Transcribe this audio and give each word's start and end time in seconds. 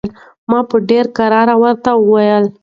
ما 0.49 0.59
په 0.69 0.75
ډېرې 0.89 1.09
کرارۍ 1.17 1.55
ورته 1.61 1.91
وویل. 1.95 2.45